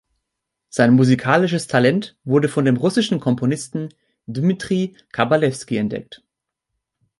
[0.71, 3.89] Sein musikalisches Talent wurde von dem russischen Komponisten
[4.25, 6.23] Dmitri Kabalewski entdeckt.